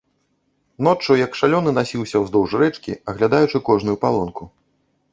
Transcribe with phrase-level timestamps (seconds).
[0.87, 4.43] Ноччу як шалёны насіўся ўздоўж рэчкі, аглядаючы кожную палонку.